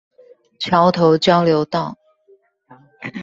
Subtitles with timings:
[0.57, 1.95] 橋頭交流道